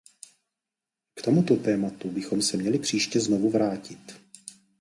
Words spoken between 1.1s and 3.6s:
K tomuto tématu bychom se měli příště znovu